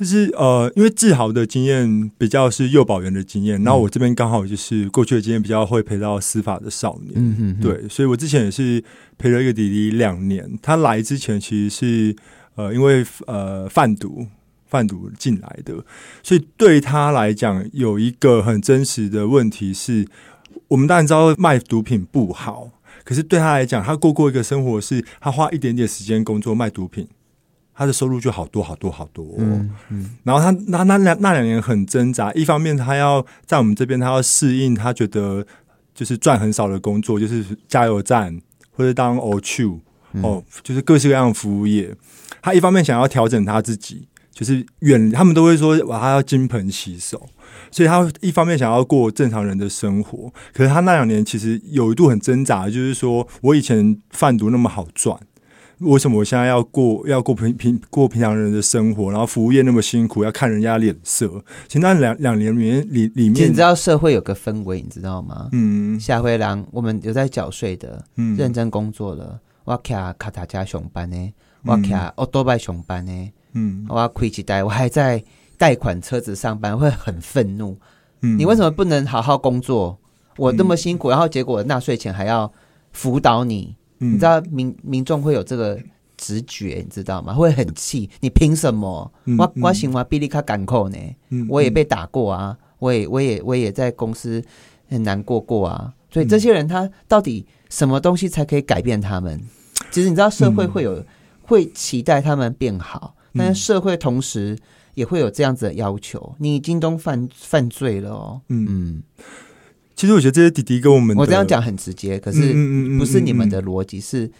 [0.00, 8.82] 就是呃，因为志豪的经验比较是幼保员的经验，然后我这边刚好就是过去的经验比较会陪到司法的少年，嗯哼哼，对，所以我之前也是
[9.18, 10.58] 陪了一个弟弟两年。
[10.62, 12.16] 他来之前其实是
[12.54, 14.26] 呃，因为呃贩毒
[14.64, 15.84] 贩毒进来的，
[16.22, 20.08] 所以对他来讲有一个很真实的问题是，
[20.68, 22.70] 我们当然知道卖毒品不好，
[23.04, 27.06] 可是对他来讲，他过过一个生活是，他花一点点时间工作卖毒品。
[27.74, 35.46] 他的收入就好多好多好多、哦，嗯嗯然后他那那两那两年很挣扎，一方面他要在我们这边，他要适应他觉得
[35.94, 38.38] 就是赚很少的工作，就是加油站
[38.72, 39.64] 或者当 O 去
[40.12, 41.94] 嗯哦，就是各式各样的服务业。
[42.42, 47.28] 他一方面想要调整他自己，就是远他们都会说哇，他要金盆洗手，
[47.70, 55.18] 所以他一方面想要过正常人的生活，可是他那两年其实有一度很挣扎，就是说我以前贩毒那么好赚。
[55.80, 61.26] 为什么我现在要过要过平平过平常人的生活，然后服务业那么辛苦，要看人家脸色？
[61.66, 65.48] 其实那两两年里面里里面你知，道社会有个氛围，你知道吗？
[65.52, 71.32] 嗯下回人我们有在缴税的，嗯认真工作了，我卡卡塔加熊班呢，
[71.64, 75.22] 我卡欧多拜熊班呢，嗯我亏几代，我还在
[75.56, 77.76] 贷款车子上班，会很愤怒。
[78.22, 79.98] 嗯你为什么不能好好工作？
[80.36, 82.50] 我那么辛苦，然后结果纳税钱还要
[82.92, 85.78] 辅导你，你你知道民民众会有这个
[86.16, 87.32] 直觉，你知道吗？
[87.32, 89.10] 会很气，你凭什么？
[89.38, 90.98] 我我行我比你卡赶扣呢？
[91.28, 94.42] 嗯我也被打过啊，我也我也我也在公司
[94.88, 95.94] 很难过过啊。
[96.10, 99.40] 所以这些人他到底什么东西才可以改变他们？
[99.90, 101.04] 其实你知道社会会有、
[101.42, 104.58] 会期待他们变好，但是社会同时
[104.94, 106.34] 也会有这样子的要求。
[106.38, 109.02] 你已经都犯犯罪了哦，嗯嗯，
[110.00, 114.30] 其实我觉得这些弟弟跟我们我这样讲很直接，可是嗯嗯不是你们的嗯逻辑，是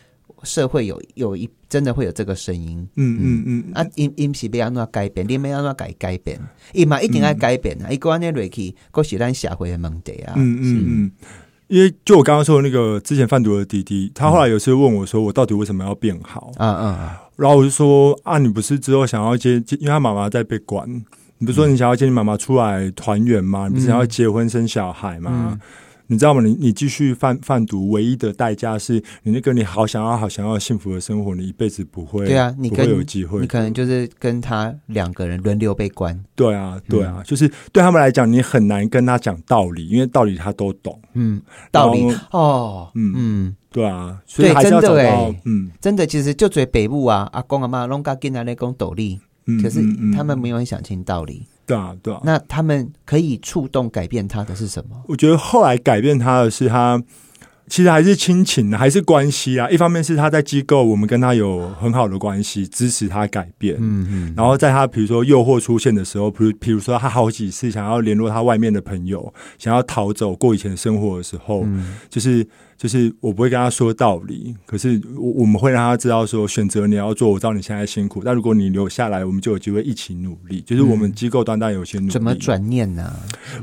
[0.43, 2.89] 社会有有一真的会有这个声音。
[2.97, 6.41] 嗯嗯嗯啊，因因是要安怎改变，你要安怎改改变？
[6.73, 7.91] 伊嘛一定要改变啊！
[7.91, 10.33] 伊个安尼落去，佫是咱社会的问题啊。
[10.35, 11.13] 嗯嗯嗯，
[11.69, 16.51] 因为就我刚刚说的那个之前贩毒的弟弟，他后来有次问我说，我到底为什么要变好？
[16.57, 20.89] 嗯嗯嗯，然后我就说啊，你不是之后想要接，接因为他妈妈在被关，
[21.41, 23.67] 你不是说你想要接你妈妈出来团圆吗？
[23.69, 25.59] 你不是想要结婚生小孩吗？
[26.07, 26.43] 你知道吗？
[26.43, 33.41] 你你继续贩贩毒，唯一的代价是你那个你好想要、好想要幸福的生活，你一辈子不会对啊，你不跟会有机会。
[33.41, 37.15] 你可能就是跟他两个人轮流被关，对啊，对嗯。
[37.15, 41.01] 啊，就是对他们来讲，你很难跟他讲道理，因为道理他都懂。
[41.15, 42.13] 嗯，道理。
[42.33, 43.15] 哦，嗯。
[43.17, 45.71] 嗯，对啊，所以还是要找真的欸到嗯。
[45.81, 49.81] 真的，其实就嘴北部啊，阿公阿妈拢甲囡仔咧讲道理，嗯，可是
[50.15, 51.47] 他们没有很想听道理。
[51.67, 52.21] 对啊对啊。
[52.25, 55.03] 那他们可以触动改变他的是什么？
[55.09, 57.03] 我觉得后来改变他的是他。
[57.69, 59.71] 其实还是亲情，还是关系啊。
[59.71, 63.77] 一方面是他在机构，我们跟他有很好的关系，支持他改变。
[63.79, 72.45] 嗯嗯，然后在他比如说诱惑出现的时候，比如比如说他好几次想要联络他外面的朋友，想要逃走过以前生活的时候，嗯就是
[72.81, 80.63] 就是我不会跟他说道理，可是我我们会让他知道说选择你要做，我知道你现在辛苦，但如果你留下来，我们就有机会一起努力。
[80.63, 82.35] 就是我们机构端当然有些努力，怎么？
[82.37, 83.15] 转念呢、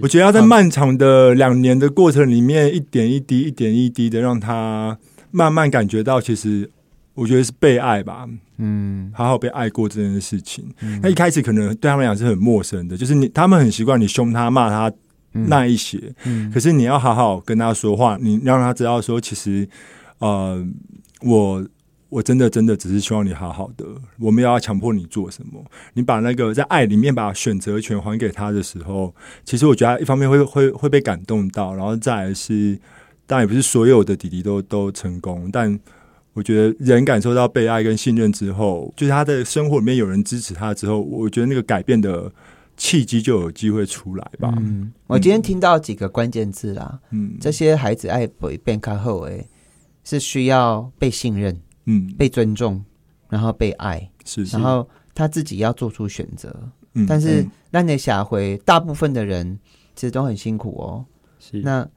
[0.03, 4.95] 我觉得要在漫长的两年的过程里面，一点一滴、一点一滴的让他
[5.32, 6.69] 慢慢感觉到，其实
[7.15, 8.30] 我觉得是被爱吧。
[8.60, 10.63] 嗯好好被爱过这件事情。
[11.01, 14.95] 那、一开始可能对他们来讲是很陌生的，就是你他们很习惯你凶他、骂他
[15.31, 19.67] 那一些，嗯可是你要好好跟他说话，你让他知道说，其实
[20.19, 20.65] 呃，
[21.21, 21.67] 我
[22.09, 23.85] 我真的真的只是希望你好好的，
[24.19, 25.63] 我没有要强迫你做什么。
[25.93, 29.13] 你把那个在爱里面把选择权还给他的时候，
[29.45, 32.79] 其实我觉得他一方面会会会被感动到，然后再来是，
[33.25, 35.79] 当然也不是所有的弟弟都都成功，但。
[36.33, 42.31] 我觉得人感受到被爱跟信任之后，就是他的生活里面有人支持他之后，我觉得那个改变的
[42.77, 44.53] 契机就有机会出来吧。
[44.57, 49.45] 嗯，我今天听到几个关键字啦，嗯，这些孩子爱被变开后，诶，
[50.03, 52.83] 是需要被信任、嗯，被尊重，
[53.29, 56.55] 然后被爱，是是，然后他自己要做出选择。
[56.93, 59.59] 嗯但是嗯那你下回大部分的人
[59.95, 61.05] 其实都很辛苦哦，
[61.39, 61.61] 是。
[61.61, 61.87] 那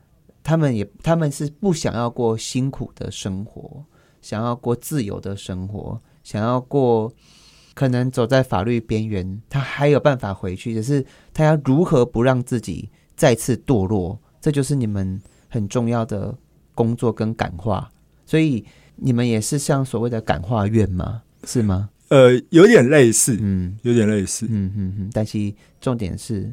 [0.43, 3.85] 他们也他们是不想要过辛苦的生活，
[4.21, 7.11] 想要过自由的生活，想要过
[7.75, 16.37] 可能走在法律边缘，他还有办法回去，只是他要如何不让自己再次堕落，这就是你们很重要的
[16.75, 17.91] 工作跟感化。
[18.27, 18.65] 所以
[18.97, 21.23] 你们也是像所谓的感化院吗？
[21.45, 21.89] 是吗？
[22.09, 24.47] 呃，有点类似，嗯有点类似。
[24.49, 25.11] 嗯嗯嗯。
[25.13, 26.53] 但是重点是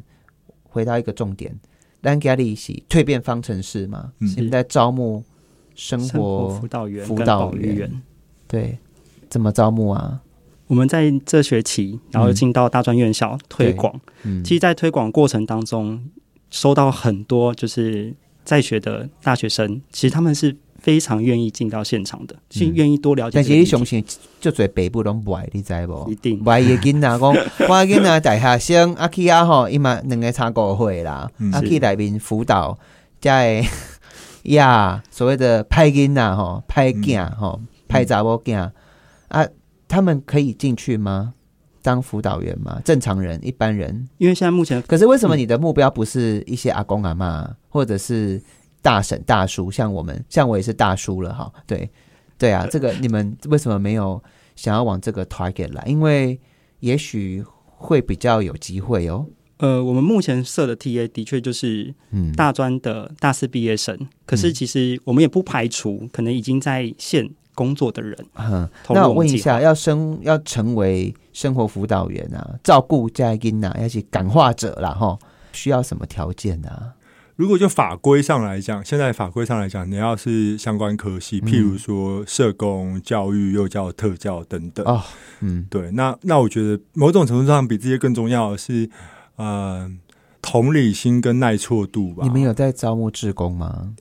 [0.62, 1.54] 回到一个重点，
[2.02, 5.22] 咱家里是蜕变方程式嘛，嗯现在招募
[5.74, 8.02] 生生活活辅导员、辅导员。
[8.46, 8.78] 对，
[9.28, 10.20] 怎么招募啊？
[10.68, 14.00] 我们在这学期，然后进到大专院校推广。
[14.22, 16.00] 嗯，其实，在推广过程当中，
[16.50, 23.52] 收到很多就是在学的大学生，其实他们是非常愿意进到现场的，是愿意多了解但是。
[23.54, 24.04] 你相信，
[24.40, 26.14] 就做北部拢不爱，你知无一？
[26.14, 26.38] 定。
[26.38, 31.28] 不爱的囡仔讲，我的囡仔大学生阿去啊吼，伊嘛两个差五岁啦。
[31.38, 32.78] 嗯，阿去内面辅导，
[33.20, 33.68] 才会
[34.54, 38.70] 呀，所谓的派囡仔吼，派囝吼，派查某囝。
[39.28, 39.46] 啊，
[39.88, 41.34] 他们可以进去吗？
[41.80, 42.80] 当辅导员吗？
[42.84, 44.06] 正常人、一般人？
[44.18, 48.42] 因为现在目前可是为什么你的目标不是一些阿公阿妈，或者是
[48.82, 49.70] 大婶大叔？
[49.70, 51.50] 像我们，像我也是大叔了哈。
[51.66, 51.88] 对，
[52.36, 54.22] 对啊，这个你们为什么没有
[54.54, 55.82] 想要往这个 target 来？
[55.86, 56.38] 因为
[56.80, 59.26] 也许会比较有机会哦。
[59.58, 68.16] 呃，我们目前设的 TA 的确就是嗯，大专的大四毕业生，可是其实我们也不排除可能已经在线工作的人。
[68.34, 75.18] 哼，那我问一下，要生要成为生活辅导员啊，照顾家囡啊，要去感化者啦哈，
[75.52, 76.94] 需要什么条件啊？
[77.34, 85.02] 如果就法规上来讲，现在法规上来讲，你要是相关科系，譬如说社工、教育、幼教、特教等等，哦，
[85.40, 88.88] 嗯，对，那那我觉得某种程度上比这些更重要的是，
[89.36, 89.90] 呃，
[90.42, 92.24] 同理心跟耐挫度吧。
[92.24, 93.94] 你们有在招募志工吗？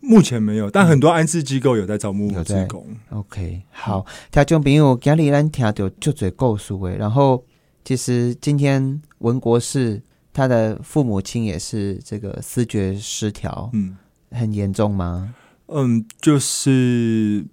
[0.00, 2.86] 目前没有，但很多安置机构有在招募有工。
[3.10, 6.96] OK，好，听众朋友，今日咱听到就最够数诶。
[6.96, 7.44] 然后，
[7.84, 10.00] 其实今天文国士
[10.32, 13.96] 他的父母亲也是这个思觉失调，嗯
[14.30, 15.34] 很严重吗？
[15.66, 17.44] 嗯，就是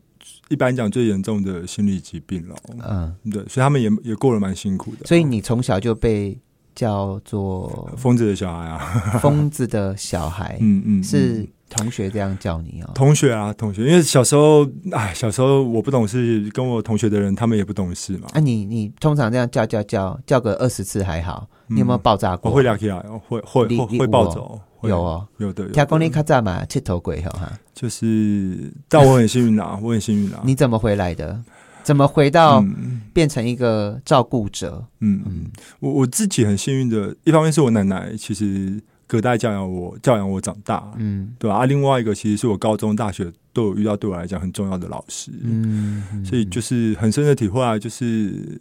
[0.49, 2.55] 一般讲最严重的心理疾病了。
[2.87, 5.05] 嗯，对，所以他们也也过得蛮辛苦的。
[5.05, 6.37] 所以你从小就被
[6.75, 8.77] 叫做疯子的小孩啊，
[9.19, 12.91] 疯子的小孩， 嗯嗯，是嗯同学这样叫你哦。
[12.93, 18.27] 同学啊，同学，因为小时候，哎，小时候我不懂事，跟我同学的人他们也不懂事嘛。
[18.33, 22.49] 啊你，你通常这样叫叫叫叫个二十次还好，你有没有嗯爆炸过？
[22.51, 25.27] 我会聊起来，会会会会暴走，有哦。
[25.37, 25.63] 有的。
[25.63, 27.51] 有的听讲你较早嘛，切头鬼吼哈。
[27.73, 30.41] 就是，但我很幸运啊， 我很幸运啊。
[30.43, 31.41] 你怎么回来的？
[31.83, 34.83] 怎么回到嗯变成一个照顾者？
[35.01, 35.45] 嗯，嗯
[35.79, 41.65] 我我自己很幸运的，一方面是我奶奶其实隔代教养我教养我长大，嗯对吧、啊？
[41.65, 48.59] 另外一个其实是我高中、大学都有遇到对我来讲很重要的老师，嗯，嗯所以就是很深的体会啊，就是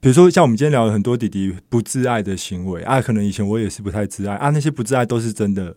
[0.00, 5.74] 比如说像我们今天聊了很多弟弟不自爱的行为啊，可能以前我也是不太自爱啊，那些不自爱都是真的。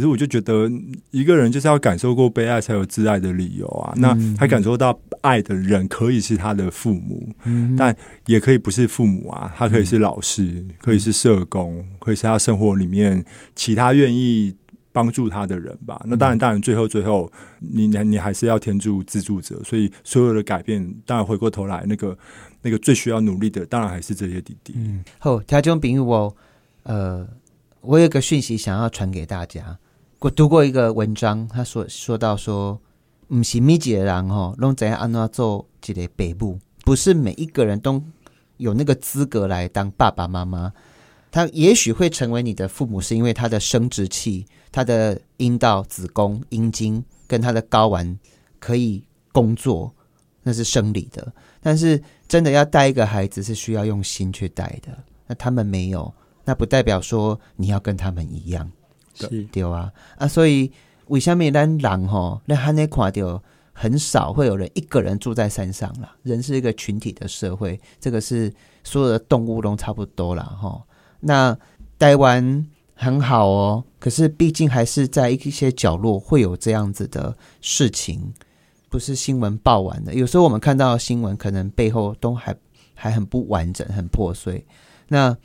[0.00, 0.66] 可是我就觉得
[1.10, 3.92] 一个人就是要感受过被爱，才有自爱的理由啊。
[3.98, 7.94] 那他感受到爱的人，可以是他的父母，嗯但
[8.24, 13.22] 也可以不是父母啊，他可以是老师，可以是社工，可以是他生活里面
[13.54, 14.56] 其他愿意
[14.90, 16.00] 帮助他的人吧。
[16.06, 22.16] 那当然，当然，最后最后，你你你还是要天助自助者，所以所有的改变，当然回过头来，那个
[22.62, 24.72] 那个最需要努力的，当然还是这些弟弟。
[24.78, 26.34] 嗯，好，听众朋友我
[26.84, 27.28] 呃，
[27.82, 29.78] 我有一个讯息想要传给大家。
[30.20, 32.78] 我读过一个文章，他说说到说，
[33.26, 38.02] 不是每一个人吼，拢怎样安怎做一个北部，不是每一个人都
[38.58, 40.70] 有那个资格来当爸爸妈妈。
[41.30, 48.18] 他也许会成为你的父母，是因为他的生殖器、他的阴道、子宫、阴茎跟他的睾丸
[48.58, 49.02] 可以
[49.32, 49.90] 工作，
[50.42, 51.32] 那是生理的。
[51.62, 51.98] 但是
[52.28, 54.98] 真的要带一个孩子，是需要用心去带的。
[55.26, 56.12] 那他们没有，
[56.44, 58.70] 那不代表说你要跟他们一样。
[59.28, 60.70] 是对啊，啊，所以
[61.08, 63.42] 为什么咱人吼，那汉那看到
[63.72, 66.14] 很少会有人一个人住在山上啦。
[66.22, 68.52] 人是一个群体的社会，这个是
[68.84, 70.42] 所有的动物都差不多啦。
[70.42, 70.82] 哈。
[71.20, 71.56] 那
[71.98, 78.32] 台湾很好哦，可是毕竟还是在一些角落会有这样子的事情，
[78.88, 80.14] 不是新闻报完的。
[80.14, 82.54] 有时候我们看到新闻，可能背后都还
[82.94, 84.64] 还很不完整、很破碎。
[85.08, 85.36] 那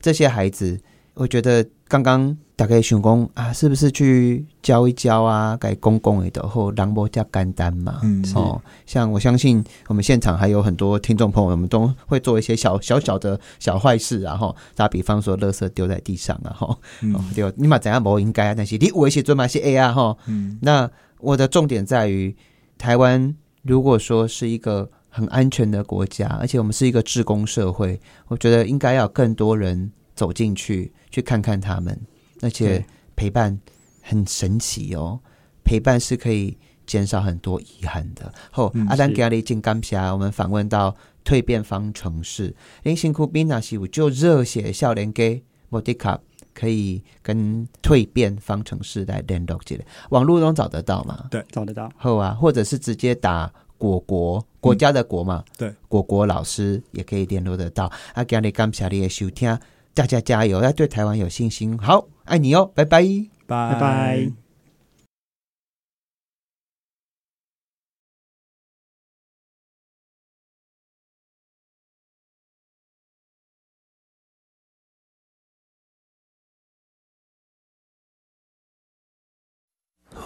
[0.00, 0.80] 这些孩子，
[1.14, 8.00] 我觉得刚刚大概想讲啊，是不是去教一教啊，给公共的后让波加干单嘛？
[8.02, 20.90] 嗯，哦，像我相信我们现场还有很多听众朋友，我们都会做一些小小小的小坏事啊，哈，打比方说，垃圾丢在地上啊，哈，嗯哦，对，你嘛怎样不应该啊，但是你为些做嘛是 A 啊，哈，嗯那
[21.20, 22.34] 我的重点在于，
[22.78, 29.92] 台湾如果说是一个很安全的国家，而且我们是一个志工社会，我觉得应该要有更多人
[30.22, 31.98] 走进去，去看看他们，
[32.42, 33.58] 而且陪伴
[34.02, 35.18] 很神奇哦，
[35.64, 36.56] 陪伴是可以
[36.86, 38.32] 减少很多遗憾的。
[38.52, 40.94] 后、嗯阿丹是给你进感谢我们访问到
[41.24, 42.54] 蜕变方程式，
[42.84, 46.20] 林辛苦宾纳西武就热血笑脸给莫迪卡。
[46.54, 51.30] 可以跟蜕变方程式来联络起来，网络中找得到吗？
[51.50, 51.90] 找得到。
[51.96, 57.90] 后啊，或者是直接打果国国家的国嘛，对，果国老师也可以联络得到。
[58.12, 59.58] 啊，今日感谢你的收听，
[59.94, 61.76] 大家加油，要对台湾有信心。
[61.78, 63.02] 好，爱你哦，拜拜。
[63.46, 64.32] 拜拜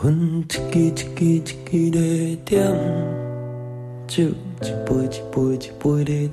[0.03, 0.61] 一支
[1.19, 2.63] 一支一点，
[4.07, 4.23] 酒
[4.63, 6.29] 一杯一杯一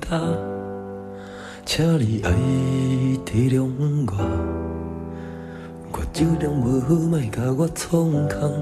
[1.66, 2.30] 请你爱
[3.24, 3.66] 体谅
[4.06, 4.12] 我，
[5.92, 8.52] 我酒量无好，莫甲我创空。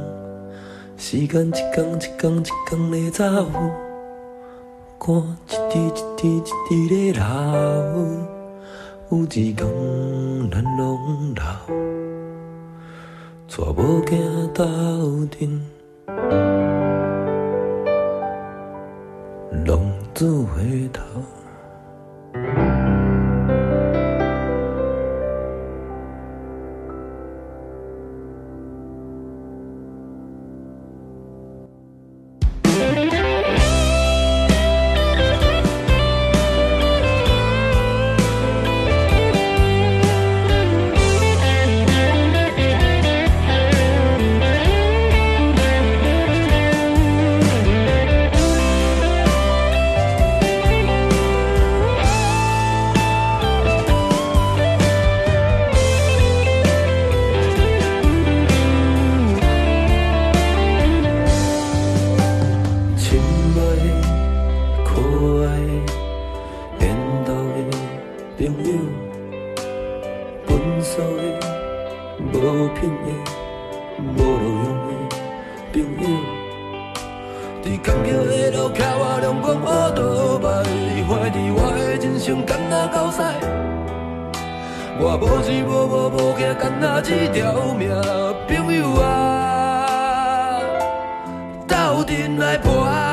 [0.97, 3.25] 时间一天一天一天在走，
[4.99, 7.25] 汗一滴一滴一滴在流，
[9.11, 9.57] 有一天
[10.51, 11.43] 咱拢老。
[13.49, 14.13] 带某囝
[14.55, 14.63] 斗
[15.27, 15.61] 阵，
[19.67, 19.71] 浪
[20.15, 21.03] 子回头。
[75.97, 76.09] 朋友，
[77.63, 79.67] 伫坎坷的路徛我阳光乌
[79.97, 80.01] 倒
[80.39, 80.47] 摆，
[81.09, 83.19] 怀疑我的人生干那狗屎。
[84.99, 87.41] 我无钱无无无惊，干那一条
[87.75, 87.89] 命，
[88.47, 90.61] 朋友啊，
[91.67, 93.12] 斗阵来搏。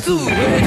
[0.00, 0.59] 厝